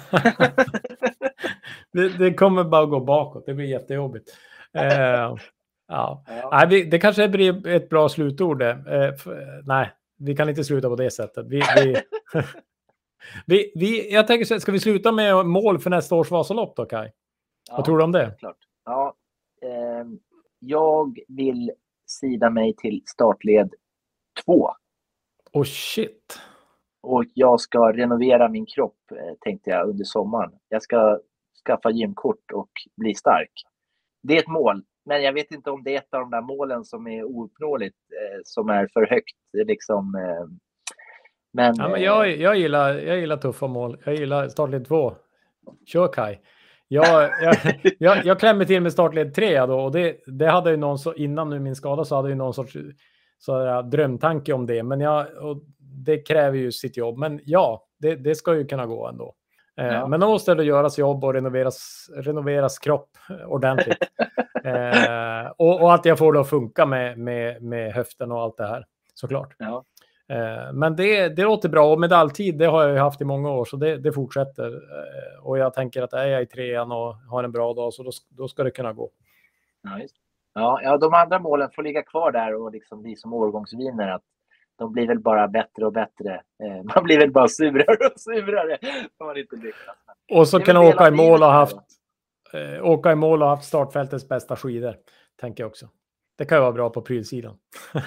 [1.92, 4.30] det, det kommer bara gå bakåt, det blir jättejobbigt.
[4.72, 5.38] Eh, ja.
[5.88, 6.48] Ja.
[6.52, 8.62] Nej, vi, det kanske blir ett bra slutord.
[8.62, 9.26] Eh, f-
[9.64, 11.46] nej, vi kan inte sluta på det sättet.
[11.48, 11.96] Vi, vi,
[13.46, 17.12] vi, vi, jag tänker, ska vi sluta med mål för nästa års Vasalopp då, Kaj?
[17.70, 18.34] Vad tror du om det?
[18.38, 18.56] Klart.
[18.84, 19.14] Ja,
[19.62, 20.18] ehm,
[20.58, 21.72] jag vill
[22.06, 23.74] sida mig till startled
[24.44, 24.70] 2.
[25.52, 26.40] Oh shit.
[27.02, 30.52] Och jag ska renovera min kropp, eh, tänkte jag, under sommaren.
[30.68, 31.18] Jag ska
[31.66, 33.52] skaffa gymkort och bli stark.
[34.22, 36.40] Det är ett mål, men jag vet inte om det är ett av de där
[36.40, 39.36] målen som är ouppnåeligt, eh, som är för högt.
[39.66, 40.46] Liksom, eh,
[41.52, 43.96] men, Ja, men jag, jag, gillar, jag gillar tuffa mål.
[44.04, 45.14] Jag gillar startled 2.
[45.86, 46.40] Kör Kaj.
[46.88, 47.56] Jag, jag,
[47.98, 51.14] jag, jag klämmer till med startled 3 då och det, det hade ju någon så
[51.14, 52.76] innan nu min skada så hade ju någon sorts
[53.38, 54.82] så här, drömtanke om det.
[54.82, 55.26] Men jag,
[56.04, 57.18] det kräver ju sitt jobb.
[57.18, 59.34] Men ja, det, det ska ju kunna gå ändå.
[59.80, 60.06] Eh, Ja.
[60.06, 63.10] Men då måste det göras jobb och renoveras, renoveras kropp
[63.46, 63.98] ordentligt.
[64.64, 68.56] eh, och, och att jag får det att funka med, med, med höften och allt
[68.56, 69.54] det här såklart.
[69.58, 69.84] Ja.
[70.28, 73.50] Eh, Men det, det låter bra och medaljtid det har jag ju haft i många
[73.50, 74.66] år så det, det fortsätter.
[74.74, 78.02] Eh, Och jag tänker att är jag i trean och har en bra dag så
[78.02, 79.10] då, då ska det kunna gå.
[79.82, 80.00] Ja.
[80.54, 84.08] Ja, ja, de andra målen får ligga kvar där och liksom bli som årgångsviner.
[84.08, 84.22] Att
[84.80, 86.42] de blir väl bara bättre och bättre.
[86.64, 88.78] Eh, Man blir väl bara surare och surare
[89.18, 89.96] om man inte lyckas.
[90.32, 91.76] Och så del åka i mål och haft,
[92.52, 94.96] eh, åka i mål och haft startfältets bästa skidor.
[95.40, 95.88] Tänker jag också.
[96.38, 97.58] Det kan ju vara bra på prylsidan.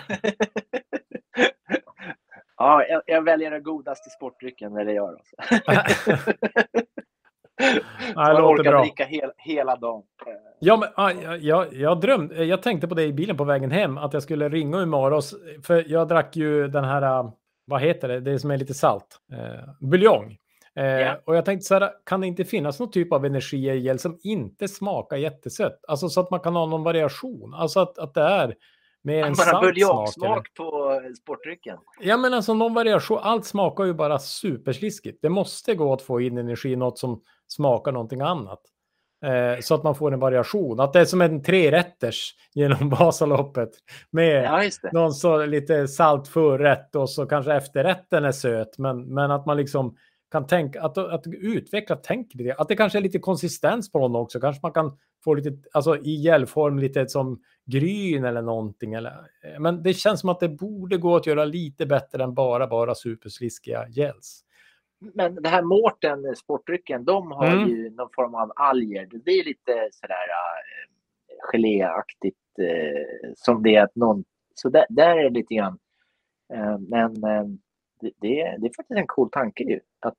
[2.58, 5.20] Ja, jag, jag väljer det godaste sportdrycken, eller jag.
[8.16, 8.82] Ja, det man låter orkar bra.
[8.82, 10.04] dricka hela, hela dagen.
[10.64, 13.44] Eh, Ja, men, ah, jag, jag, jag, drömde, jag tänkte på det i bilen på
[13.44, 15.22] vägen hem, att jag skulle ringa imorgon.
[15.64, 17.34] För jag drack ju den här, ah,
[17.66, 20.38] vad heter det, det som är lite salt, eh, buljong.
[20.76, 21.20] Eh, Ja.
[21.26, 24.00] Och jag tänkte så här, kan det inte finnas någon typ av energi i gel
[24.00, 25.80] som inte smakar jättesött?
[25.88, 27.54] Alltså så att man kan ha någon variation.
[27.54, 28.56] Alltså att, att det är
[29.04, 31.78] mer en salt buljongsmak på sportdrycken.
[32.02, 33.20] Ja, men alltså någon variation.
[33.22, 35.20] Allt smakar ju bara supersliskigt.
[35.22, 38.62] Det måste gå att få in energi i något som smakar någonting annat.
[39.24, 40.80] Eh, så att man får en variation.
[40.80, 43.70] Att det är som en trerätters genom Vasaloppet.
[44.12, 48.78] Med Ja, någon så lite salt förrätt och så kanske efterrätten är söt.
[48.78, 49.96] Men, men att man liksom
[50.32, 52.54] kan tänka, att, att utveckla tänk lite.
[52.54, 54.40] Att det kanske är lite konsistens på någon också.
[54.40, 58.94] Kanske man kan få lite, alltså i gelform lite som gryn eller någonting.
[58.94, 62.34] Eller, eh, men det känns som att det borde gå att göra lite bättre än
[62.34, 64.44] bara, bara supersliskiga gels.
[65.14, 67.70] Men det här Mårten, sportdrycken, de har Mm.
[67.70, 69.08] ju någon form av alger.
[69.12, 74.24] Det är lite sådär äh, geléaktigt äh, som det är att någon...
[74.56, 75.80] Så där, där är det lite grann.
[76.54, 77.44] Eh, men eh,
[78.02, 79.80] det, det, är, det är faktiskt en cool tanke ju.
[80.00, 80.18] Att,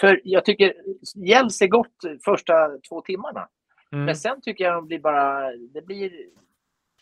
[0.00, 0.74] för jag tycker
[1.14, 3.48] gels är gott första två timmarna.
[3.92, 4.04] Mm.
[4.04, 5.50] Men sen tycker jag de blir bara...
[5.56, 6.12] Det blir...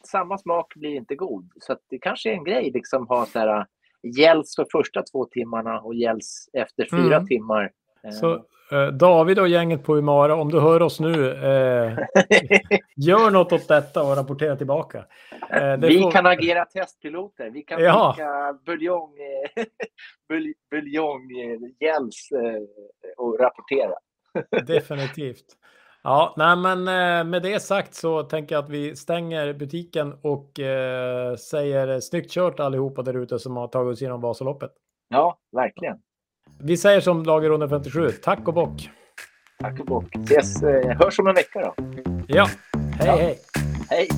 [0.04, 1.52] Samma smak blir inte god.
[1.60, 3.66] Så det kanske är en grej liksom ha så här
[4.02, 7.26] gels för första två timmarna och gels efter fyra Mm.
[7.26, 7.70] timmar.
[8.04, 8.34] Eh, Så
[8.72, 11.98] eh, David och gänget på Umara, om du hör oss nu, eh,
[12.96, 15.04] gör något åt detta och rapportera tillbaka.
[15.50, 17.50] Eh, vi får- kan agera testpiloter.
[17.50, 18.12] Vi kan Ja.
[18.16, 19.10] skicka buljong,
[19.56, 19.64] eh,
[20.28, 22.60] bulj, buljong eh, eh,
[23.16, 23.94] och rapportera.
[24.66, 25.44] Definitivt.
[26.02, 30.60] Ja, nej, men eh, med det sagt så tänker jag att vi stänger butiken och
[30.60, 34.70] eh, säger snyggt kört allihopa där ute som har tagit oss igenom Vasaloppet.
[35.08, 35.96] Ja, verkligen.
[36.60, 38.90] Vi säger som lagerrunda 57, tack och bock.
[39.60, 40.04] Tack och bock.
[40.16, 41.74] Ses, eh, hörs om en vecka då.
[42.28, 42.46] Ja,
[42.98, 43.16] hej Ja.
[43.16, 43.38] hej.
[43.90, 44.08] Hej!